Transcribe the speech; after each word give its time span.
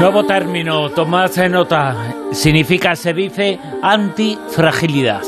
Nuevo 0.00 0.24
término, 0.26 0.90
tomad 0.90 1.30
nota. 1.48 2.12
Significa, 2.32 2.96
se 2.96 3.12
dice, 3.12 3.60
antifragilidad. 3.82 5.22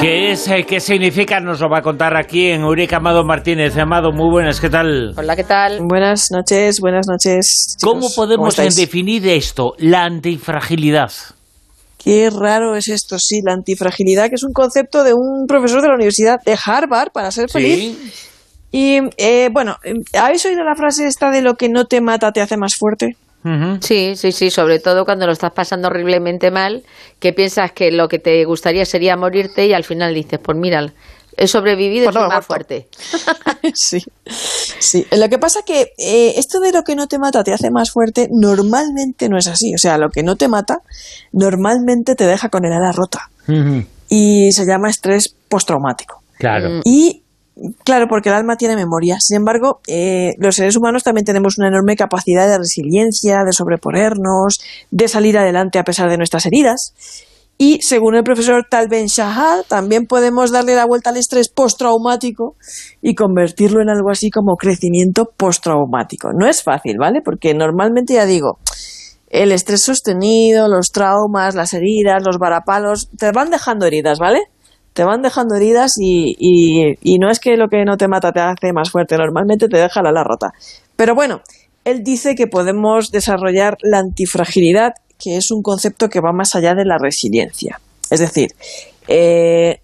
¿Qué 0.00 0.30
es? 0.32 0.48
Eh, 0.48 0.64
¿Qué 0.66 0.80
significa? 0.80 1.40
Nos 1.40 1.60
lo 1.60 1.68
va 1.68 1.80
a 1.80 1.82
contar 1.82 2.16
aquí 2.16 2.46
en 2.46 2.62
Eureka 2.62 2.96
Amado 2.96 3.22
Martínez. 3.24 3.76
Amado, 3.76 4.10
muy 4.10 4.30
buenas, 4.30 4.60
¿qué 4.60 4.70
tal? 4.70 5.12
Hola, 5.18 5.36
¿qué 5.36 5.44
tal? 5.44 5.80
Buenas 5.86 6.30
noches, 6.30 6.80
buenas 6.80 7.06
noches. 7.06 7.76
¿Cómo 7.82 8.06
podemos 8.16 8.56
definir 8.56 9.28
esto, 9.28 9.74
la 9.76 10.04
antifragilidad? 10.04 11.10
Qué 12.04 12.28
raro 12.30 12.76
es 12.76 12.88
esto, 12.88 13.18
sí, 13.18 13.40
la 13.42 13.54
antifragilidad, 13.54 14.28
que 14.28 14.34
es 14.34 14.44
un 14.44 14.52
concepto 14.52 15.02
de 15.04 15.14
un 15.14 15.46
profesor 15.48 15.80
de 15.80 15.88
la 15.88 15.94
Universidad 15.94 16.38
de 16.44 16.54
Harvard 16.62 17.12
para 17.12 17.30
ser 17.30 17.48
feliz. 17.48 17.78
Sí. 17.78 18.12
Y 18.72 18.98
eh, 19.16 19.48
bueno, 19.50 19.76
¿habéis 20.12 20.44
oído 20.44 20.64
la 20.64 20.74
frase 20.74 21.06
esta 21.06 21.30
de 21.30 21.40
lo 21.40 21.54
que 21.54 21.68
no 21.68 21.86
te 21.86 22.00
mata 22.00 22.32
te 22.32 22.42
hace 22.42 22.56
más 22.56 22.74
fuerte? 22.78 23.16
Sí, 23.80 24.14
sí, 24.16 24.32
sí, 24.32 24.50
sobre 24.50 24.78
todo 24.78 25.04
cuando 25.04 25.26
lo 25.26 25.32
estás 25.32 25.52
pasando 25.52 25.88
horriblemente 25.88 26.50
mal, 26.50 26.82
que 27.20 27.34
piensas 27.34 27.72
que 27.72 27.92
lo 27.92 28.08
que 28.08 28.18
te 28.18 28.42
gustaría 28.46 28.86
sería 28.86 29.16
morirte 29.18 29.66
y 29.66 29.74
al 29.74 29.84
final 29.84 30.14
dices, 30.14 30.40
pues 30.42 30.56
mira, 30.56 30.92
he 31.36 31.46
sobrevivido 31.46 32.04
y 32.04 32.06
Pues 32.06 32.14
no 32.14 32.24
he 32.26 32.28
más 32.28 32.46
fuerte. 32.46 32.88
sí, 33.74 34.02
sí. 34.78 35.06
Lo 35.12 35.28
que 35.28 35.38
pasa 35.38 35.60
que 35.64 35.92
eh, 35.98 36.34
esto 36.36 36.60
de 36.60 36.72
lo 36.72 36.82
que 36.82 36.96
no 36.96 37.06
te 37.06 37.18
mata 37.18 37.44
te 37.44 37.52
hace 37.52 37.70
más 37.70 37.90
fuerte, 37.90 38.28
normalmente 38.30 39.28
no 39.28 39.38
es 39.38 39.46
así. 39.46 39.74
O 39.74 39.78
sea, 39.78 39.98
lo 39.98 40.10
que 40.10 40.22
no 40.22 40.36
te 40.36 40.48
mata, 40.48 40.78
normalmente 41.32 42.14
te 42.14 42.26
deja 42.26 42.48
con 42.48 42.64
el 42.64 42.72
ala 42.72 42.92
rota. 42.92 43.30
Y 44.08 44.52
se 44.52 44.64
llama 44.64 44.88
estrés 44.88 45.34
postraumático. 45.48 46.22
Claro. 46.38 46.70
Mm. 46.70 46.80
Y 46.84 47.22
claro, 47.84 48.06
porque 48.08 48.28
el 48.28 48.34
alma 48.34 48.56
tiene 48.56 48.76
memoria. 48.76 49.18
Sin 49.20 49.36
embargo, 49.36 49.80
eh, 49.86 50.34
los 50.38 50.56
seres 50.56 50.76
humanos 50.76 51.02
también 51.02 51.24
tenemos 51.24 51.58
una 51.58 51.68
enorme 51.68 51.96
capacidad 51.96 52.48
de 52.48 52.58
resiliencia, 52.58 53.44
de 53.44 53.52
sobreponernos, 53.52 54.60
de 54.90 55.08
salir 55.08 55.38
adelante 55.38 55.78
a 55.78 55.84
pesar 55.84 56.10
de 56.10 56.16
nuestras 56.16 56.46
heridas. 56.46 56.94
Y 57.56 57.80
según 57.82 58.16
el 58.16 58.24
profesor 58.24 58.66
Tal 58.68 58.88
Ben 58.88 59.06
Shahar, 59.06 59.64
también 59.68 60.06
podemos 60.06 60.50
darle 60.50 60.74
la 60.74 60.86
vuelta 60.86 61.10
al 61.10 61.16
estrés 61.16 61.48
postraumático 61.48 62.56
y 63.00 63.14
convertirlo 63.14 63.80
en 63.80 63.90
algo 63.90 64.10
así 64.10 64.28
como 64.30 64.56
crecimiento 64.56 65.26
postraumático. 65.36 66.30
No 66.36 66.48
es 66.48 66.62
fácil, 66.64 66.96
¿vale? 66.98 67.20
Porque 67.24 67.54
normalmente 67.54 68.14
ya 68.14 68.26
digo, 68.26 68.58
el 69.30 69.52
estrés 69.52 69.82
sostenido, 69.82 70.68
los 70.68 70.90
traumas, 70.90 71.54
las 71.54 71.74
heridas, 71.74 72.24
los 72.24 72.38
varapalos, 72.38 73.08
te 73.16 73.30
van 73.32 73.50
dejando 73.50 73.86
heridas, 73.86 74.18
¿vale? 74.18 74.40
Te 74.92 75.04
van 75.04 75.22
dejando 75.22 75.54
heridas 75.56 75.94
y, 75.98 76.34
y- 76.38 76.94
y 77.02 77.18
no 77.18 77.30
es 77.30 77.38
que 77.40 77.56
lo 77.56 77.68
que 77.68 77.84
no 77.84 77.96
te 77.96 78.08
mata 78.08 78.32
te 78.32 78.40
hace 78.40 78.72
más 78.72 78.90
fuerte, 78.90 79.16
normalmente 79.16 79.68
te 79.68 79.76
deja 79.78 80.02
la 80.02 80.10
ala 80.10 80.24
rota. 80.24 80.52
Pero 80.96 81.14
bueno, 81.14 81.40
él 81.84 82.02
dice 82.02 82.34
que 82.34 82.46
podemos 82.46 83.10
desarrollar 83.10 83.76
la 83.82 83.98
antifragilidad, 83.98 84.92
que 85.24 85.36
es 85.36 85.50
un 85.50 85.62
concepto 85.62 86.08
que 86.08 86.20
va 86.20 86.32
más 86.32 86.54
allá 86.54 86.74
de 86.74 86.84
la 86.84 86.98
resiliencia. 86.98 87.80
Es 88.10 88.20
decir, 88.20 88.50
eh, 89.08 89.80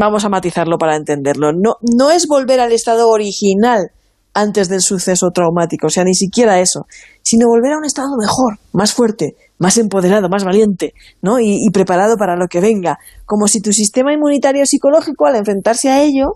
vamos 0.00 0.24
a 0.24 0.28
matizarlo 0.28 0.76
para 0.78 0.96
entenderlo. 0.96 1.52
No, 1.52 1.76
no 1.80 2.10
es 2.10 2.26
volver 2.26 2.58
al 2.58 2.72
estado 2.72 3.08
original 3.08 3.90
antes 4.34 4.68
del 4.68 4.80
suceso 4.80 5.30
traumático, 5.34 5.88
o 5.88 5.90
sea, 5.90 6.04
ni 6.04 6.14
siquiera 6.14 6.60
eso, 6.60 6.86
sino 7.22 7.46
volver 7.48 7.72
a 7.72 7.78
un 7.78 7.84
estado 7.84 8.10
mejor, 8.18 8.58
más 8.72 8.92
fuerte, 8.92 9.34
más 9.58 9.76
empoderado, 9.76 10.28
más 10.28 10.44
valiente, 10.44 10.94
¿no? 11.20 11.40
Y, 11.40 11.58
y 11.66 11.70
preparado 11.72 12.16
para 12.16 12.36
lo 12.36 12.46
que 12.46 12.60
venga, 12.60 12.98
como 13.26 13.48
si 13.48 13.60
tu 13.60 13.72
sistema 13.72 14.12
inmunitario 14.12 14.64
psicológico 14.66 15.26
al 15.26 15.36
enfrentarse 15.36 15.90
a 15.90 16.02
ello, 16.02 16.34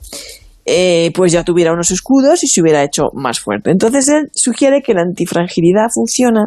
eh, 0.67 1.13
pues 1.15 1.31
ya 1.31 1.45
tuviera 1.45 1.73
unos 1.73 1.91
escudos 1.91 2.43
y 2.43 2.47
se 2.47 2.63
hubiera 2.63 2.83
hecho 2.83 3.05
más 3.13 3.39
fuerte. 3.39 3.71
Entonces 3.71 4.09
él 4.09 4.31
sugiere 4.33 4.81
que 4.83 4.95
la 4.95 5.03
antifragilidad 5.03 5.89
funciona 5.93 6.47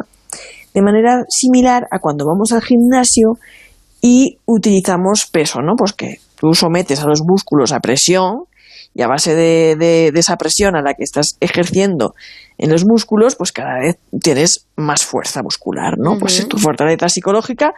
de 0.74 0.82
manera 0.82 1.24
similar 1.28 1.86
a 1.90 1.98
cuando 1.98 2.24
vamos 2.26 2.52
al 2.52 2.62
gimnasio 2.62 3.38
y 4.00 4.38
utilizamos 4.46 5.26
peso, 5.26 5.60
¿no? 5.62 5.74
Pues 5.76 5.92
que 5.92 6.20
tú 6.36 6.54
sometes 6.54 7.00
a 7.00 7.06
los 7.06 7.22
músculos 7.24 7.72
a 7.72 7.80
presión 7.80 8.44
y 8.94 9.02
a 9.02 9.08
base 9.08 9.34
de, 9.34 9.76
de- 9.76 10.10
de 10.12 10.20
esa 10.20 10.36
presión 10.36 10.76
a 10.76 10.82
la 10.82 10.94
que 10.94 11.04
estás 11.04 11.36
ejerciendo 11.40 12.14
en 12.58 12.70
los 12.70 12.84
músculos, 12.84 13.36
pues 13.36 13.52
cada 13.52 13.78
vez 13.80 13.96
tienes 14.20 14.66
más 14.76 15.04
fuerza 15.04 15.42
muscular, 15.42 15.94
¿no? 15.98 16.18
Pues 16.18 16.46
tu 16.48 16.58
fortaleza 16.58 17.08
psicológica 17.08 17.72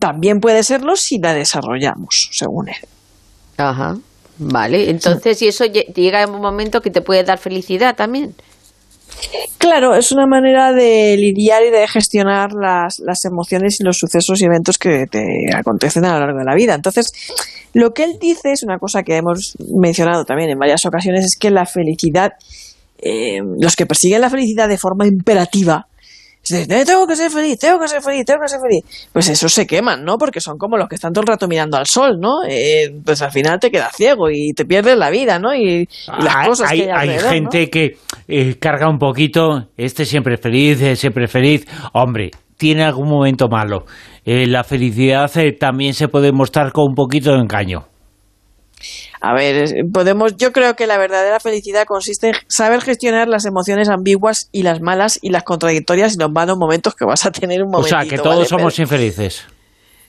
también 0.00 0.40
puede 0.40 0.62
serlo 0.62 0.96
si 0.96 1.18
la 1.18 1.34
desarrollamos, 1.34 2.28
según 2.32 2.68
él. 2.68 2.76
Ajá. 3.56 3.96
Vale, 4.38 4.90
entonces, 4.90 5.40
y 5.42 5.48
eso 5.48 5.64
lle- 5.64 5.86
llega 5.94 6.22
en 6.22 6.30
un 6.30 6.40
momento 6.42 6.80
que 6.82 6.90
te 6.90 7.00
puede 7.00 7.24
dar 7.24 7.38
felicidad 7.38 7.96
también. 7.96 8.34
Claro, 9.58 9.94
es 9.94 10.12
una 10.12 10.26
manera 10.26 10.72
de 10.72 11.16
lidiar 11.16 11.62
y 11.64 11.70
de 11.70 11.88
gestionar 11.88 12.52
las, 12.52 13.00
las 13.04 13.24
emociones 13.24 13.80
y 13.80 13.84
los 13.84 13.98
sucesos 13.98 14.40
y 14.40 14.44
eventos 14.44 14.78
que 14.78 15.06
te 15.06 15.24
acontecen 15.54 16.04
a 16.04 16.14
lo 16.14 16.20
largo 16.26 16.38
de 16.38 16.44
la 16.44 16.54
vida. 16.54 16.74
Entonces, 16.74 17.10
lo 17.72 17.92
que 17.92 18.04
él 18.04 18.18
dice 18.20 18.52
es 18.52 18.62
una 18.62 18.78
cosa 18.78 19.02
que 19.02 19.16
hemos 19.16 19.56
mencionado 19.80 20.24
también 20.24 20.50
en 20.50 20.58
varias 20.58 20.84
ocasiones, 20.86 21.24
es 21.24 21.36
que 21.38 21.50
la 21.50 21.66
felicidad, 21.66 22.32
eh, 23.02 23.40
los 23.58 23.74
que 23.76 23.86
persiguen 23.86 24.20
la 24.20 24.30
felicidad 24.30 24.68
de 24.68 24.78
forma 24.78 25.06
imperativa, 25.06 25.86
es 26.44 26.52
"Eh, 26.52 26.66
tengo 26.84 27.06
que 27.08 27.16
ser 27.16 27.28
feliz, 27.30 27.58
tengo 27.58 27.80
que 27.80 27.88
ser 27.88 28.00
feliz, 28.00 28.24
tengo 28.24 28.40
que 28.40 28.48
ser 28.48 28.60
feliz, 28.60 28.84
pues 29.12 29.28
esos 29.28 29.52
se 29.52 29.66
queman, 29.66 30.04
¿no? 30.04 30.16
Porque 30.16 30.40
son 30.40 30.58
como 30.58 30.76
los 30.76 30.88
que 30.88 30.94
están 30.94 31.12
todo 31.12 31.22
el 31.22 31.26
rato 31.26 31.48
mirando 31.48 31.76
al 31.76 31.86
sol, 31.86 32.18
¿no? 32.20 32.44
Eh, 32.48 32.94
pues 33.04 33.20
al 33.20 33.32
final 33.32 33.58
te 33.58 33.70
quedas 33.72 33.92
ciego 33.96 34.30
y 34.30 34.52
te 34.52 34.64
pierdes 34.64 34.96
la 34.96 35.10
vida, 35.10 35.40
¿no? 35.40 35.52
Y, 35.52 35.80
y 35.80 36.22
las 36.22 36.36
Hay- 36.36 36.48
cosas 36.48 36.70
hay, 36.70 36.78
que 36.78 36.84
hay, 36.84 36.90
hay 36.90 36.98
alrededor, 37.08 37.24
¿no? 37.24 37.30
gente 37.32 37.68
que 37.70 37.96
eh, 38.28 38.56
carga 38.58 38.88
un 38.88 38.98
poquito, 38.98 39.68
este 39.76 40.04
siempre 40.04 40.36
feliz, 40.36 40.80
eh, 40.82 40.96
siempre 40.96 41.26
feliz. 41.28 41.66
Hombre, 41.92 42.30
tiene 42.56 42.84
algún 42.84 43.08
momento 43.08 43.48
malo. 43.48 43.84
Eh, 44.24 44.46
la 44.46 44.64
felicidad 44.64 45.30
eh, 45.38 45.52
también 45.52 45.94
se 45.94 46.08
puede 46.08 46.32
mostrar 46.32 46.72
con 46.72 46.86
un 46.88 46.94
poquito 46.94 47.32
de 47.32 47.40
engaño. 47.40 47.86
A 49.20 49.32
ver, 49.34 49.64
podemos, 49.92 50.36
yo 50.36 50.52
creo 50.52 50.74
que 50.74 50.86
la 50.86 50.98
verdadera 50.98 51.40
felicidad 51.40 51.84
consiste 51.86 52.28
en 52.28 52.34
saber 52.48 52.82
gestionar 52.82 53.26
las 53.28 53.46
emociones 53.46 53.88
ambiguas 53.88 54.48
y 54.52 54.62
las 54.62 54.80
malas 54.80 55.18
y 55.22 55.30
las 55.30 55.42
contradictorias 55.42 56.14
y 56.14 56.18
los 56.20 56.30
malos 56.30 56.56
momentos 56.58 56.94
que 56.94 57.06
vas 57.06 57.24
a 57.24 57.30
tener 57.30 57.62
un 57.62 57.68
O 57.68 57.78
momentito. 57.78 57.98
sea, 58.00 58.08
que 58.08 58.18
todos 58.18 58.36
¿vale? 58.36 58.48
somos 58.48 58.74
Pero- 58.74 58.82
infelices. 58.84 59.46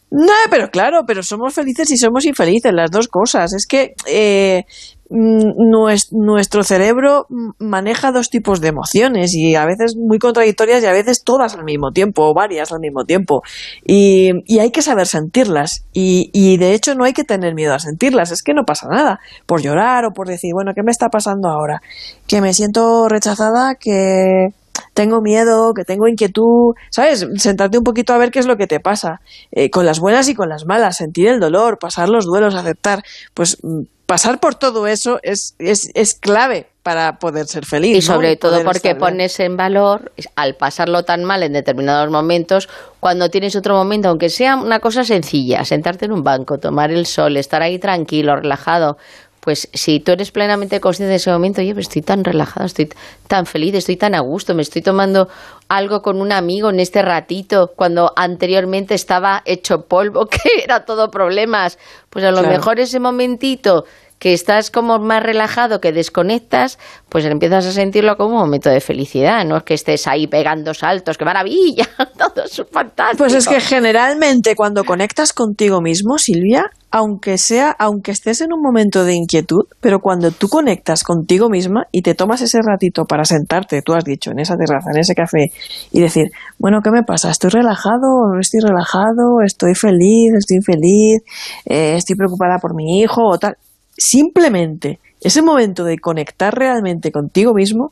No, 0.10 0.32
pero 0.50 0.70
claro, 0.70 1.02
pero 1.06 1.22
somos 1.22 1.54
felices 1.54 1.92
y 1.92 1.98
somos 1.98 2.26
infelices, 2.26 2.72
las 2.74 2.90
dos 2.92 3.10
cosas. 3.10 3.54
Es 3.54 3.66
que 3.68 3.94
eh, 4.08 4.64
nuestro 5.10 6.64
cerebro 6.64 7.26
mm, 7.30 7.52
maneja 7.60 8.12
dos 8.12 8.30
tipos 8.30 8.62
de 8.62 8.70
emociones 8.70 9.34
y 9.34 9.56
a 9.56 9.66
veces 9.66 9.96
muy 9.96 10.20
contradictorias 10.20 10.84
y 10.84 10.86
a 10.86 10.92
veces 10.92 11.24
todas 11.24 11.56
al 11.56 11.64
mismo 11.64 11.92
tiempo 11.92 12.30
o 12.30 12.34
varias 12.34 12.72
al 12.72 12.80
mismo 12.80 13.06
tiempo. 13.06 13.42
Y, 13.86 14.32
hay 14.60 14.72
que 14.72 14.82
saber 14.82 15.08
sentirlas. 15.08 15.86
Y, 15.94 16.30
y 16.34 16.58
de 16.58 16.74
hecho 16.74 16.96
no 16.96 17.04
hay 17.04 17.14
que 17.14 17.24
tener 17.24 17.54
miedo 17.54 17.74
a 17.74 17.80
sentirlas, 17.80 18.32
es 18.32 18.44
que 18.44 18.54
no 18.54 18.64
pasa 18.66 18.88
nada. 18.90 19.20
Por 19.46 19.62
llorar 19.62 20.06
o 20.06 20.12
por 20.12 20.28
decir, 20.28 20.52
bueno, 20.54 20.72
¿qué 20.76 20.84
me 20.84 20.92
está 20.92 21.10
pasando 21.10 21.50
ahora? 21.50 21.82
Que 22.28 22.42
me 22.42 22.54
siento 22.54 23.08
rechazada, 23.08 23.76
que 23.76 24.50
tengo 24.94 25.22
miedo, 25.22 25.74
que 25.76 25.84
tengo 25.84 26.08
inquietud, 26.08 26.74
¿sabes? 26.90 27.28
Sentarte 27.36 27.78
un 27.78 27.84
poquito 27.84 28.14
a 28.14 28.18
ver 28.18 28.32
qué 28.32 28.40
es 28.40 28.48
lo 28.48 28.58
que 28.58 28.68
te 28.68 28.80
pasa, 28.80 29.22
eh, 29.52 29.70
con 29.70 29.86
las 29.86 30.00
buenas 30.00 30.28
y 30.30 30.34
con 30.34 30.50
las 30.50 30.66
malas, 30.66 30.98
sentir 30.98 31.28
el 31.28 31.40
dolor, 31.40 31.78
pasar 31.80 32.10
los 32.10 32.26
duelos, 32.26 32.56
aceptar, 32.56 33.04
pues 33.34 33.58
mm, 33.62 33.84
pasar 34.08 34.40
por 34.40 34.56
todo 34.56 34.88
eso 34.88 35.20
es, 35.22 35.54
es, 35.60 35.92
es 35.94 36.16
clave 36.16 36.68
para 36.82 37.20
poder 37.20 37.46
ser 37.48 37.66
feliz. 37.66 37.92
Y 37.92 38.08
¿no? 38.08 38.16
sobre 38.16 38.38
todo 38.38 38.64
porque 38.64 38.96
pones 38.96 39.40
en 39.42 39.58
valor, 39.58 40.14
al 40.36 40.56
pasarlo 40.56 41.04
tan 41.04 41.26
mal 41.26 41.44
en 41.44 41.52
determinados 41.52 42.10
momentos, 42.10 42.70
cuando 43.02 43.30
tienes 43.30 43.58
otro 43.58 43.76
momento, 43.76 44.08
aunque 44.08 44.30
sea 44.30 44.56
una 44.56 44.80
cosa 44.80 45.04
sencilla, 45.04 45.66
sentarte 45.66 46.06
en 46.06 46.14
un 46.14 46.24
banco, 46.24 46.58
tomar 46.58 46.90
el 46.92 47.06
sol, 47.06 47.36
estar 47.36 47.62
ahí 47.62 47.78
tranquilo, 47.78 48.38
relajado, 48.38 48.98
pues 49.48 49.70
si 49.74 50.02
tú 50.02 50.12
eres 50.12 50.32
plenamente 50.32 50.82
consciente 50.82 51.12
de 51.12 51.16
ese 51.16 51.32
momento, 51.32 51.62
oye, 51.62 51.74
pues 51.74 51.88
estoy 51.88 52.02
tan 52.02 52.26
relajado, 52.26 52.66
estoy 52.66 52.90
tan 53.30 53.46
feliz, 53.46 53.74
estoy 53.76 53.96
tan 53.96 54.14
a 54.14 54.20
gusto, 54.20 54.54
me 54.54 54.62
estoy 54.62 54.82
tomando 54.82 55.30
algo 55.70 56.02
con 56.02 56.20
un 56.20 56.34
amigo 56.34 56.70
en 56.70 56.82
este 56.82 57.02
ratito, 57.02 57.72
cuando 57.74 58.12
anteriormente 58.18 58.94
estaba 58.94 59.44
hecho 59.46 59.84
polvo, 59.88 60.26
que 60.30 60.40
era 60.66 60.84
todo 60.84 61.10
problemas, 61.10 61.80
pues 62.10 62.26
a 62.26 62.32
lo 62.32 62.40
Claro. 62.40 62.58
mejor 62.58 62.82
ese 62.82 63.00
momentito 63.00 63.86
que 64.20 64.34
estás 64.34 64.72
como 64.72 65.00
más 65.00 65.24
relajado, 65.24 65.80
que 65.80 65.92
desconectas, 65.92 66.80
pues 67.10 67.26
empiezas 67.26 67.66
a 67.66 67.72
sentirlo 67.72 68.18
como 68.18 68.36
un 68.36 68.42
momento 68.42 68.70
de 68.70 68.82
felicidad, 68.82 69.46
no 69.46 69.58
es 69.58 69.64
que 69.64 69.74
estés 69.74 70.08
ahí 70.08 70.28
pegando 70.28 70.74
saltos, 70.74 71.18
qué 71.18 71.26
maravilla, 71.26 71.88
todo 72.18 72.46
es 72.46 72.62
fantástico. 72.72 73.24
Pues 73.24 73.34
es 73.34 73.48
que 73.48 73.60
generalmente 73.60 74.56
cuando 74.56 74.84
conectas 74.84 75.34
contigo 75.34 75.82
mismo, 75.82 76.18
Silvia, 76.18 76.66
aunque 76.90 77.38
sea, 77.38 77.76
aunque 77.78 78.12
estés 78.12 78.42
en 78.42 78.54
un 78.54 78.62
momento 78.62 79.04
de 79.04 79.14
inquietud, 79.14 79.66
pero 79.82 80.00
cuando 80.00 80.32
tú 80.32 80.48
conectas 80.48 81.04
contigo 81.04 81.50
misma 81.50 81.84
y 81.92 82.02
te 82.02 82.16
tomas 82.16 82.42
ese 82.42 82.60
ratito 82.62 83.04
para 83.06 83.26
sentarte, 83.26 83.82
tú 83.82 83.94
has 83.94 84.06
dicho, 84.06 84.32
en 84.32 84.40
esa 84.40 84.56
terraza, 84.56 84.92
en 84.94 85.00
ese 85.00 85.14
café, 85.14 85.52
y 85.92 86.00
decir, 86.00 86.28
bueno, 86.58 86.80
¿qué 86.84 86.90
me 86.92 87.04
pasa? 87.04 87.30
¿Estoy 87.30 87.52
relajado 87.52 87.98
no 88.34 88.40
estoy 88.40 88.62
relajado? 88.62 89.42
¿Estoy 89.46 89.76
feliz? 89.76 90.34
¿Estoy 90.38 90.58
infeliz? 90.58 91.22
Eh, 91.66 91.96
¿Estoy 91.96 92.16
preocupada 92.16 92.58
por 92.62 92.76
mi 92.76 93.02
hijo? 93.02 93.22
o 93.24 93.38
tal? 93.38 93.56
Simplemente 93.98 95.00
ese 95.22 95.42
momento 95.42 95.84
de 95.84 95.98
conectar 95.98 96.54
realmente 96.54 97.12
contigo 97.12 97.54
mismo, 97.54 97.92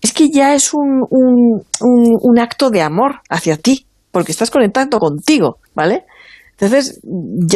es 0.00 0.12
que 0.12 0.30
ya 0.30 0.54
es 0.54 0.74
un, 0.74 1.06
un, 1.10 2.38
acto 2.38 2.70
de 2.70 2.82
amor 2.82 3.20
hacia 3.30 3.56
ti, 3.56 3.86
porque 4.10 4.32
estás 4.32 4.50
conectando 4.50 4.98
contigo, 4.98 5.58
¿vale? 5.74 6.04
Entonces, 6.52 7.00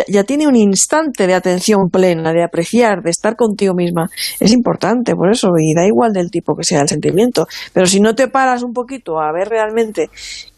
ya, 0.08 0.24
tiene 0.24 0.48
un 0.48 0.56
instante 0.56 1.26
de 1.26 1.34
atención 1.34 1.90
plena, 1.90 2.32
de 2.32 2.42
apreciar, 2.42 3.02
de 3.02 3.10
estar 3.10 3.36
contigo 3.36 3.74
misma. 3.74 4.08
Es 4.40 4.52
importante, 4.52 5.14
por 5.14 5.30
eso, 5.30 5.50
y 5.60 5.74
da 5.74 5.86
igual 5.86 6.12
del 6.12 6.30
tipo 6.30 6.56
que 6.56 6.64
sea 6.64 6.80
el 6.80 6.88
sentimiento. 6.88 7.46
Pero 7.72 7.86
si 7.86 8.00
no 8.00 8.14
te 8.14 8.26
paras 8.26 8.62
un 8.62 8.72
poquito 8.72 9.20
a 9.20 9.32
ver 9.32 9.48
realmente 9.48 10.08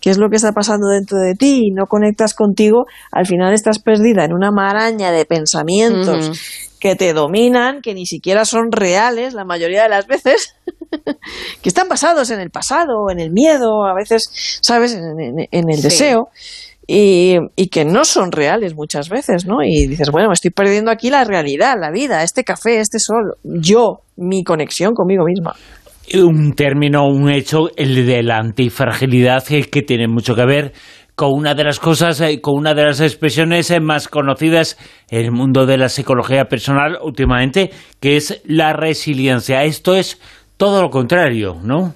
qué 0.00 0.10
es 0.10 0.18
lo 0.18 0.30
que 0.30 0.36
está 0.36 0.52
pasando 0.52 0.88
dentro 0.88 1.18
de 1.18 1.34
ti 1.34 1.66
y 1.66 1.70
no 1.72 1.86
conectas 1.86 2.32
contigo, 2.32 2.86
al 3.12 3.26
final 3.26 3.52
estás 3.52 3.80
perdida 3.80 4.24
en 4.24 4.32
una 4.32 4.50
maraña 4.50 5.10
de 5.10 5.26
pensamientos 5.26 6.30
que 6.80 6.96
te 6.96 7.12
dominan, 7.12 7.80
que 7.82 7.94
ni 7.94 8.06
siquiera 8.06 8.44
son 8.44 8.70
reales 8.70 9.34
la 9.34 9.44
mayoría 9.44 9.82
de 9.82 9.88
las 9.88 10.06
veces, 10.06 10.54
que 11.62 11.68
están 11.68 11.88
basados 11.88 12.30
en 12.30 12.40
el 12.40 12.50
pasado, 12.50 13.10
en 13.10 13.20
el 13.20 13.30
miedo, 13.30 13.86
a 13.86 13.94
veces, 13.94 14.58
¿sabes?, 14.62 14.94
en, 14.94 15.70
el 15.70 15.82
deseo 15.82 16.28
y, 16.86 17.36
y, 17.56 17.68
que 17.68 17.84
no 17.84 18.04
son 18.04 18.32
reales 18.32 18.74
muchas 18.74 19.08
veces, 19.08 19.46
¿no? 19.46 19.62
Y 19.62 19.86
dices, 19.86 20.10
bueno, 20.10 20.28
me 20.28 20.34
estoy 20.34 20.50
perdiendo 20.50 20.90
aquí 20.90 21.10
la 21.10 21.24
realidad, 21.24 21.74
la 21.78 21.90
vida, 21.90 22.22
este 22.22 22.44
café, 22.44 22.80
este 22.80 22.98
sol, 22.98 23.34
yo, 23.42 24.00
mi 24.16 24.42
conexión 24.42 24.94
conmigo 24.94 25.24
misma. 25.24 25.54
Un 26.14 26.54
término, 26.54 27.06
un 27.06 27.30
hecho, 27.30 27.68
el 27.76 28.06
de 28.06 28.22
la 28.22 28.38
antifragilidad, 28.38 29.44
que 29.44 29.82
tiene 29.82 30.08
mucho 30.08 30.34
que 30.34 30.46
ver 30.46 30.72
con 31.18 31.32
una 31.32 31.52
de 31.56 31.64
las 31.64 31.80
cosas, 31.80 32.20
eh, 32.20 32.40
con 32.40 32.54
una 32.54 32.74
de 32.74 32.84
las 32.84 33.00
expresiones 33.00 33.72
eh, 33.72 33.80
más 33.80 34.06
conocidas 34.06 34.78
en 35.10 35.24
el 35.24 35.32
mundo 35.32 35.66
de 35.66 35.76
la 35.76 35.88
psicología 35.88 36.44
personal 36.44 36.96
últimamente, 37.02 37.70
que 37.98 38.16
es 38.16 38.40
la 38.44 38.72
resiliencia. 38.72 39.64
Esto 39.64 39.96
es 39.96 40.20
todo 40.56 40.80
lo 40.80 40.90
contrario, 40.90 41.56
¿no? 41.60 41.92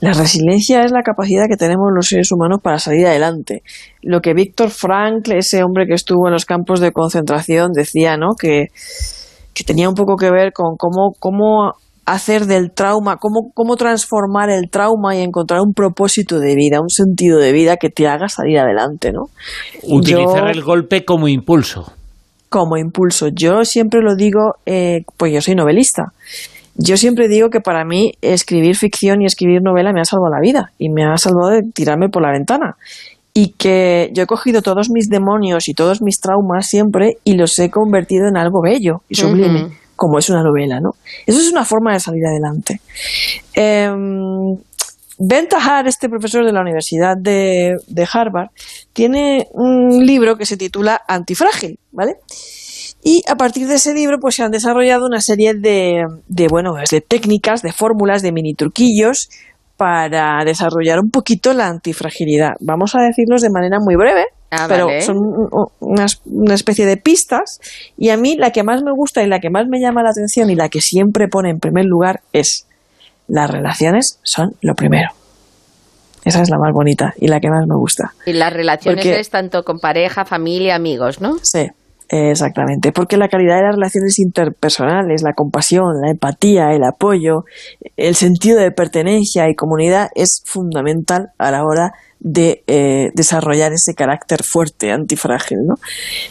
La 0.00 0.12
resiliencia 0.12 0.84
es 0.84 0.92
la 0.92 1.02
capacidad 1.02 1.46
que 1.50 1.56
tenemos 1.56 1.88
los 1.92 2.06
seres 2.06 2.30
humanos 2.30 2.60
para 2.62 2.78
salir 2.78 3.08
adelante. 3.08 3.64
Lo 4.02 4.20
que 4.20 4.34
Víctor 4.34 4.70
Frankl, 4.70 5.32
ese 5.32 5.64
hombre 5.64 5.86
que 5.88 5.94
estuvo 5.94 6.28
en 6.28 6.32
los 6.32 6.44
campos 6.44 6.78
de 6.78 6.92
concentración, 6.92 7.72
decía, 7.72 8.16
¿no? 8.16 8.36
Que, 8.40 8.66
que 9.52 9.64
tenía 9.64 9.88
un 9.88 9.96
poco 9.96 10.14
que 10.14 10.30
ver 10.30 10.52
con 10.52 10.76
cómo, 10.76 11.10
cómo 11.18 11.72
hacer 12.06 12.46
del 12.46 12.70
trauma, 12.70 13.16
cómo, 13.16 13.50
cómo 13.52 13.76
transformar 13.76 14.48
el 14.48 14.70
trauma 14.70 15.16
y 15.16 15.22
encontrar 15.22 15.60
un 15.60 15.74
propósito 15.74 16.38
de 16.38 16.54
vida, 16.54 16.80
un 16.80 16.88
sentido 16.88 17.38
de 17.40 17.52
vida 17.52 17.76
que 17.76 17.90
te 17.90 18.06
haga 18.06 18.28
salir 18.28 18.58
adelante, 18.58 19.10
¿no? 19.12 19.24
Utilizar 19.82 20.48
el 20.48 20.62
golpe 20.62 21.04
como 21.04 21.26
impulso. 21.26 21.92
Como 22.48 22.76
impulso. 22.76 23.28
Yo 23.34 23.64
siempre 23.64 24.00
lo 24.02 24.14
digo, 24.14 24.54
eh, 24.66 25.02
pues 25.16 25.32
yo 25.32 25.40
soy 25.40 25.56
novelista. 25.56 26.12
Yo 26.76 26.96
siempre 26.96 27.26
digo 27.26 27.50
que 27.50 27.60
para 27.60 27.84
mí 27.84 28.12
escribir 28.22 28.76
ficción 28.76 29.20
y 29.22 29.26
escribir 29.26 29.60
novela 29.62 29.92
me 29.92 30.00
ha 30.00 30.04
salvado 30.04 30.30
la 30.32 30.40
vida 30.40 30.72
y 30.78 30.90
me 30.90 31.04
ha 31.04 31.16
salvado 31.16 31.50
de 31.50 31.62
tirarme 31.74 32.08
por 32.08 32.22
la 32.22 32.30
ventana. 32.30 32.76
Y 33.34 33.54
que 33.58 34.10
yo 34.14 34.22
he 34.22 34.26
cogido 34.26 34.62
todos 34.62 34.90
mis 34.90 35.08
demonios 35.08 35.68
y 35.68 35.74
todos 35.74 36.02
mis 36.02 36.20
traumas 36.20 36.68
siempre 36.68 37.18
y 37.24 37.34
los 37.34 37.58
he 37.58 37.70
convertido 37.70 38.28
en 38.28 38.36
algo 38.36 38.62
bello 38.62 39.02
y 39.08 39.16
sublime, 39.16 39.70
como 39.96 40.18
es 40.18 40.30
una 40.30 40.42
novela, 40.42 40.80
¿no? 40.80 40.90
Eso 41.26 41.40
es 41.40 41.50
una 41.50 41.64
forma 41.64 41.92
de 41.92 42.00
salir 42.00 42.24
adelante. 42.26 42.80
Eh, 43.54 43.90
Ben 45.18 45.48
Tahar, 45.48 45.86
este 45.86 46.10
profesor 46.10 46.44
de 46.44 46.52
la 46.52 46.60
Universidad 46.60 47.16
de, 47.16 47.78
Harvard, 48.12 48.50
tiene 48.92 49.48
un 49.52 50.04
libro 50.04 50.36
que 50.36 50.44
se 50.44 50.58
titula 50.58 51.00
Antifrágil, 51.08 51.78
¿vale? 51.90 52.16
Y 53.02 53.22
a 53.26 53.36
partir 53.36 53.66
de 53.66 53.76
ese 53.76 53.94
libro, 53.94 54.18
pues 54.20 54.34
se 54.34 54.42
han 54.42 54.50
desarrollado 54.50 55.06
una 55.06 55.20
serie 55.20 55.54
de, 55.54 56.04
de 56.28 56.48
bueno, 56.48 56.74
de 56.74 57.00
técnicas, 57.00 57.62
de 57.62 57.72
fórmulas, 57.72 58.20
de 58.20 58.32
mini 58.32 58.54
truquillos 58.54 59.30
para 59.76 60.42
desarrollar 60.44 60.98
un 61.00 61.10
poquito 61.10 61.54
la 61.54 61.68
antifragilidad. 61.68 62.52
Vamos 62.60 62.94
a 62.94 63.02
decirlos 63.02 63.40
de 63.40 63.50
manera 63.50 63.78
muy 63.80 63.94
breve, 63.96 64.24
ah, 64.50 64.66
pero 64.68 64.88
son 65.00 65.16
una, 65.80 66.06
una, 66.24 66.54
especie 66.54 66.86
de 66.86 66.96
pistas. 66.96 67.60
Y 67.96 68.10
a 68.10 68.16
mí 68.16 68.36
la 68.36 68.50
que 68.50 68.62
más 68.62 68.82
me 68.82 68.92
gusta 68.92 69.22
y 69.22 69.28
la 69.28 69.40
que 69.40 69.50
más 69.50 69.66
me 69.68 69.80
llama 69.80 70.02
la 70.02 70.10
atención 70.10 70.50
y 70.50 70.54
la 70.54 70.68
que 70.68 70.80
siempre 70.80 71.28
pone 71.28 71.50
en 71.50 71.58
primer 71.58 71.84
lugar 71.84 72.20
es 72.32 72.66
las 73.28 73.50
relaciones 73.50 74.18
son 74.22 74.50
lo 74.60 74.74
primero. 74.74 75.10
Esa 76.24 76.42
es 76.42 76.50
la 76.50 76.58
más 76.58 76.72
bonita 76.72 77.14
y 77.18 77.28
la 77.28 77.38
que 77.38 77.48
más 77.48 77.64
me 77.68 77.76
gusta. 77.76 78.12
Y 78.26 78.32
las 78.32 78.52
relaciones 78.52 79.06
es 79.06 79.30
tanto 79.30 79.62
con 79.62 79.78
pareja, 79.78 80.24
familia, 80.24 80.74
amigos, 80.74 81.20
¿no? 81.20 81.36
Sí, 81.42 81.68
Exactamente, 82.08 82.92
porque 82.92 83.16
la 83.16 83.28
calidad 83.28 83.56
de 83.56 83.62
las 83.62 83.74
relaciones 83.74 84.18
interpersonales, 84.20 85.22
la 85.22 85.32
compasión, 85.32 86.00
la 86.00 86.10
empatía, 86.10 86.72
el 86.72 86.84
apoyo, 86.84 87.44
el 87.96 88.14
sentido 88.14 88.60
de 88.60 88.70
pertenencia 88.70 89.48
y 89.48 89.56
comunidad 89.56 90.08
es 90.14 90.42
fundamental 90.44 91.30
a 91.38 91.50
la 91.50 91.64
hora 91.64 91.92
de 92.20 92.62
eh, 92.66 93.10
desarrollar 93.14 93.72
ese 93.72 93.94
carácter 93.94 94.42
fuerte, 94.42 94.90
antifrágil. 94.90 95.58
¿no? 95.66 95.74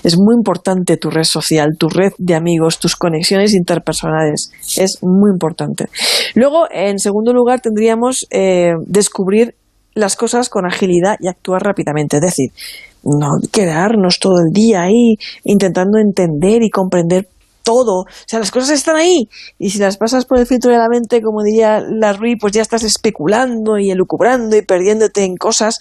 Es 0.04 0.18
muy 0.18 0.36
importante 0.36 0.98
tu 0.98 1.10
red 1.10 1.24
social, 1.24 1.78
tu 1.78 1.90
red 1.90 2.12
de 2.18 2.36
amigos, 2.36 2.80
tus 2.80 2.96
conexiones 2.96 3.54
interpersonales. 3.54 4.52
Es 4.78 5.00
muy 5.02 5.32
importante. 5.32 5.88
Luego, 6.34 6.68
en 6.72 7.00
segundo 7.00 7.34
lugar, 7.34 7.62
tendríamos 7.62 8.28
eh, 8.32 8.74
descubrir 8.86 9.56
las 9.94 10.16
cosas 10.18 10.50
con 10.50 10.66
agilidad 10.66 11.16
y 11.20 11.28
actuar 11.28 11.64
rápidamente. 11.64 12.18
Es 12.18 12.22
decir, 12.22 12.52
no 13.06 13.38
quedarnos 13.52 14.20
todo 14.20 14.40
el 14.46 14.52
día 14.52 14.82
ahí 14.82 15.16
intentando 15.44 16.00
entender 16.00 16.64
y 16.64 16.70
comprender 16.70 17.28
todo. 17.66 18.02
O 18.02 18.28
sea, 18.28 18.40
las 18.40 18.52
cosas 18.52 18.70
están 18.70 18.96
ahí. 18.96 19.28
Y 19.60 19.72
si 19.72 19.80
las 19.80 19.98
pasas 19.98 20.26
por 20.26 20.40
el 20.40 20.46
filtro 20.46 20.72
de 20.72 20.78
la 20.78 20.88
mente, 20.88 21.22
como 21.22 21.44
diría 21.44 21.82
Larry, 21.82 22.38
pues 22.38 22.54
ya 22.54 22.62
estás 22.62 22.84
especulando 22.84 23.78
y 23.78 23.90
elucubrando 23.90 24.56
y 24.56 24.62
perdiéndote 24.62 25.26
en 25.26 25.36
cosas 25.36 25.78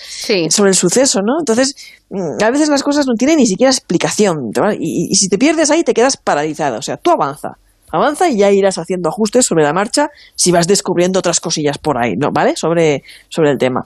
sobre 0.51 0.71
el 0.71 0.75
suceso, 0.75 1.21
¿no? 1.21 1.35
Entonces, 1.39 1.77
mm, 2.11 2.43
a 2.43 2.51
veces 2.51 2.69
las 2.69 2.83
cosas 2.83 3.07
no 3.07 3.15
tienen 3.15 3.37
ni 3.37 3.47
siquiera 3.47 3.71
explicación. 3.71 4.51
Y, 4.81 5.09
y, 5.11 5.15
si 5.15 5.29
te 5.29 5.39
pierdes 5.39 5.71
ahí, 5.71 5.85
te 5.85 5.95
quedas 5.95 6.17
paralizado. 6.17 6.79
O 6.79 6.83
sea, 6.83 6.97
tú 6.97 7.11
avanza. 7.11 7.59
Avanza 7.93 8.29
y 8.29 8.39
ya 8.39 8.51
irás 8.51 8.79
haciendo 8.79 9.09
ajustes 9.09 9.47
sobre 9.47 9.63
la 9.63 9.73
marcha 9.73 10.09
si 10.35 10.51
vas 10.51 10.67
descubriendo 10.67 11.21
otras 11.21 11.39
cosillas 11.39 11.79
por 11.79 12.03
ahí, 12.03 12.15
¿no? 12.17 12.31
¿Vale? 12.33 12.57
Sobre, 12.57 13.05
sobre 13.29 13.51
el 13.51 13.59
tema. 13.59 13.85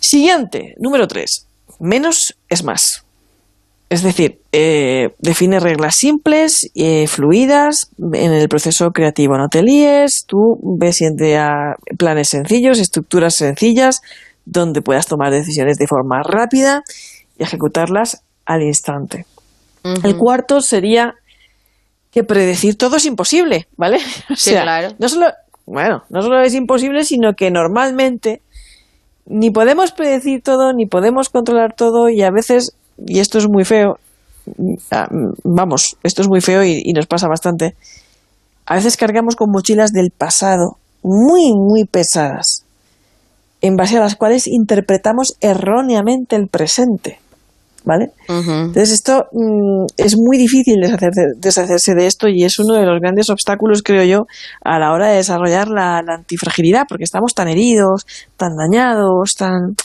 Siguiente, 0.00 0.74
número 0.78 1.06
tres 1.06 1.45
menos 1.80 2.36
es 2.48 2.64
más. 2.64 3.04
Es 3.88 4.02
decir, 4.02 4.40
eh, 4.50 5.10
define 5.20 5.60
reglas 5.60 5.94
simples, 5.96 6.70
eh, 6.74 7.06
fluidas 7.06 7.90
en 7.98 8.32
el 8.32 8.48
proceso 8.48 8.90
creativo. 8.90 9.38
No 9.38 9.48
te 9.48 9.62
líes, 9.62 10.24
tú 10.26 10.58
ves 10.78 11.00
a 11.38 11.74
planes 11.96 12.28
sencillos, 12.28 12.80
estructuras 12.80 13.36
sencillas, 13.36 14.00
donde 14.44 14.82
puedas 14.82 15.06
tomar 15.06 15.30
decisiones 15.30 15.76
de 15.76 15.86
forma 15.86 16.22
rápida 16.24 16.82
y 17.38 17.44
ejecutarlas 17.44 18.22
al 18.44 18.62
instante. 18.62 19.24
El 20.02 20.16
cuarto 20.16 20.60
sería 20.60 21.14
que 22.10 22.24
predecir 22.24 22.76
todo 22.76 22.96
es 22.96 23.04
imposible, 23.04 23.68
¿vale? 23.76 23.98
sí, 24.36 24.50
claro. 24.50 24.94
No 24.98 25.08
solo, 25.08 25.26
bueno, 25.64 26.02
no 26.10 26.22
solo 26.22 26.40
es 26.40 26.54
imposible, 26.54 27.04
sino 27.04 27.34
que 27.34 27.52
normalmente 27.52 28.40
ni 29.26 29.50
podemos 29.50 29.92
predecir 29.92 30.42
todo, 30.42 30.72
ni 30.72 30.86
podemos 30.86 31.28
controlar 31.28 31.74
todo 31.74 32.08
y 32.08 32.22
a 32.22 32.30
veces, 32.30 32.72
y 33.06 33.18
esto 33.18 33.38
es 33.38 33.48
muy 33.48 33.64
feo, 33.64 33.98
ah, 34.90 35.08
vamos, 35.44 35.96
esto 36.02 36.22
es 36.22 36.28
muy 36.28 36.40
feo 36.40 36.64
y, 36.64 36.82
y 36.84 36.92
nos 36.92 37.06
pasa 37.06 37.28
bastante, 37.28 37.74
a 38.66 38.74
veces 38.74 38.96
cargamos 38.96 39.36
con 39.36 39.50
mochilas 39.50 39.92
del 39.92 40.10
pasado 40.10 40.78
muy, 41.02 41.52
muy 41.54 41.84
pesadas, 41.84 42.64
en 43.60 43.76
base 43.76 43.96
a 43.96 44.00
las 44.00 44.16
cuales 44.16 44.46
interpretamos 44.46 45.36
erróneamente 45.40 46.36
el 46.36 46.48
presente. 46.48 47.20
¿Vale? 47.86 48.10
Entonces 48.28 48.90
esto 48.90 49.28
mm, 49.32 49.86
es 49.96 50.16
muy 50.18 50.36
difícil 50.36 50.80
deshacerse, 51.38 51.94
de 51.94 52.06
esto 52.06 52.28
y 52.28 52.44
es 52.44 52.58
uno 52.58 52.74
de 52.74 52.84
los 52.84 53.00
grandes 53.00 53.30
obstáculos, 53.30 53.82
creo 53.82 54.04
yo, 54.04 54.26
a 54.62 54.78
la 54.78 54.92
hora 54.92 55.08
de 55.08 55.16
desarrollar 55.16 55.68
la 55.68 55.98
antifragilidad, 55.98 56.82
porque 56.88 57.04
estamos 57.04 57.32
tan 57.34 57.48
heridos, 57.48 58.06
tan 58.36 58.56
dañados, 58.56 59.36
tan 59.36 59.76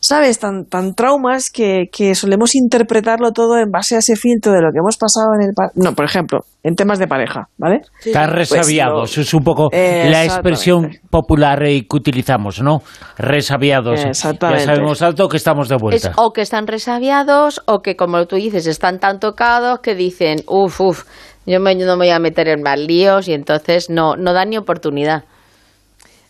¿sabes? 0.00 0.38
Tan, 0.38 0.64
tan 0.64 0.94
traumas 0.94 1.50
que, 1.50 1.88
que, 1.92 2.14
solemos 2.14 2.54
interpretarlo 2.54 3.32
todo 3.32 3.58
en 3.58 3.70
base 3.70 3.96
a 3.96 3.98
ese 3.98 4.16
filtro 4.16 4.52
de 4.52 4.60
lo 4.60 4.70
que 4.72 4.78
hemos 4.78 4.96
pasado 4.96 5.28
en 5.34 5.48
el... 5.48 5.54
No, 5.74 5.94
por 5.94 6.04
ejemplo, 6.04 6.40
en 6.62 6.74
temas 6.74 6.98
de 6.98 7.06
pareja, 7.06 7.48
¿vale? 7.56 7.80
Están 8.04 8.30
pues 8.30 8.50
resabiados, 8.50 9.18
es 9.18 9.34
un 9.34 9.44
poco 9.44 9.70
la 9.72 10.24
expresión 10.24 10.90
popular 11.10 11.58
que 11.60 11.96
utilizamos, 11.96 12.60
¿no? 12.60 12.82
Resabiados. 13.16 14.04
Ya 14.04 14.14
sabemos 14.14 15.02
alto 15.02 15.28
que 15.28 15.36
estamos 15.36 15.68
de 15.68 15.76
vuelta. 15.76 16.12
o 16.16 16.32
que 16.32 16.42
están 16.42 16.66
resabiados 16.66 17.62
o 17.66 17.80
que, 17.80 17.96
como 17.96 18.26
tú 18.26 18.36
dices, 18.36 18.66
están 18.66 18.98
tan 18.98 19.20
tocados 19.20 19.80
que 19.80 19.94
dicen, 19.94 20.38
uff, 20.46 20.80
uff, 20.80 21.04
yo 21.46 21.58
no 21.58 21.64
me 21.64 21.96
voy 21.96 22.10
a 22.10 22.18
meter 22.18 22.48
en 22.48 22.62
más 22.62 22.78
líos 22.78 23.28
y 23.28 23.32
entonces 23.32 23.88
no, 23.88 24.16
no 24.16 24.32
dan 24.32 24.50
ni 24.50 24.58
oportunidad. 24.58 25.24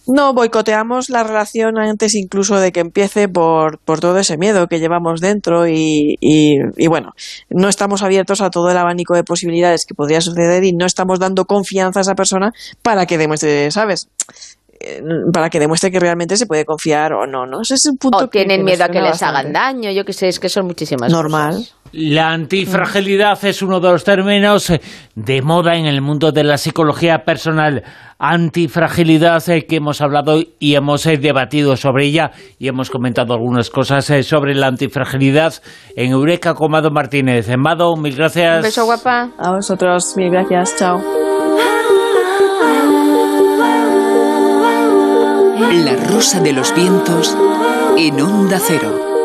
No, 0.09 0.33
boicoteamos 0.33 1.11
la 1.11 1.23
relación 1.23 1.79
antes 1.79 2.15
incluso 2.15 2.59
de 2.59 2.73
que 2.73 2.81
empiece 2.81 3.29
por, 3.29 3.79
por 3.79 4.01
todo 4.01 4.19
ese 4.19 4.39
miedo 4.39 4.67
que 4.67 4.81
llevamos 4.81 5.21
dentro 5.21 5.69
y, 5.69 6.17
y, 6.19 6.87
bueno, 6.89 7.13
no 7.51 7.69
estamos 7.69 8.03
abiertos 8.03 8.41
a 8.41 8.49
todo 8.49 8.71
el 8.71 8.79
abanico 8.79 9.15
de 9.15 9.23
posibilidades 9.23 9.85
que 9.85 9.95
podría 9.95 10.23
suceder 10.23 10.65
y 10.65 10.73
no 10.73 10.87
estamos 10.87 11.19
dando 11.19 11.45
confianza 11.45 12.01
a 12.01 12.03
esa 12.03 12.15
persona 12.15 12.53
para 12.83 13.05
que 13.05 13.19
demuestre, 13.19 13.71
¿sabes? 13.71 14.09
Eh, 14.81 15.03
para 15.33 15.51
que 15.51 15.59
demuestre 15.59 15.91
que 15.91 15.99
realmente 15.99 16.37
se 16.37 16.47
puede 16.47 16.65
confiar 16.65 17.13
o 17.13 17.27
no, 17.27 17.47
¿no? 17.47 17.63
Ese 17.63 17.75
es 17.75 17.87
un 17.87 17.97
punto 17.99 18.19
o 18.19 18.29
tienen 18.29 18.65
miedo 18.65 18.85
a 18.85 18.89
que 18.89 19.01
les 19.01 19.23
hagan 19.23 19.53
daño, 19.53 19.91
yo 19.91 20.05
que 20.05 20.13
sé, 20.13 20.29
es 20.29 20.39
que 20.39 20.49
son 20.49 20.67
muchísimas 20.67 21.11
Normal. 21.11 21.67
La 21.93 22.33
antifragilidad 22.33 23.43
es 23.45 23.63
uno 23.63 23.81
de 23.81 23.91
los 23.91 24.05
términos 24.05 24.73
de 25.15 25.43
moda 25.43 25.77
en 25.77 25.87
el 25.87 26.01
mundo 26.01 26.33
de 26.33 26.45
la 26.45 26.59
psicología 26.59 27.25
personal. 27.25 27.83
Antifragilidad 28.19 29.49
eh, 29.49 29.65
que 29.67 29.77
hemos 29.77 30.01
hablado 30.01 30.43
y 30.59 30.75
hemos 30.75 31.07
eh, 31.07 31.17
debatido 31.17 31.77
sobre 31.77 32.07
ella 32.07 32.33
y 32.59 32.69
hemos 32.69 32.91
comentado 32.91 33.33
algunas 33.33 33.71
cosas 33.71 34.13
sobre 34.27 34.55
la 34.55 34.67
antifragilidad 34.67 35.55
en 35.97 36.13
Eureka 36.13 36.55
con 36.55 36.73
Mado 36.73 36.91
Martínez. 36.91 37.49
Mado, 37.57 37.97
mil 37.97 38.17
gracias. 38.17 38.57
Un 38.57 38.63
beso 38.63 38.85
guapa. 38.85 39.31
A 39.39 39.53
vosotros, 39.53 40.15
mil 40.17 40.31
gracias. 40.31 40.77
Chao. 40.77 41.01
La 45.85 45.97
Rosa 46.09 46.41
de 46.41 46.53
los 46.53 46.75
Vientos 46.75 47.37
en 47.97 48.21
Onda 48.21 48.59
Cero. 48.61 49.18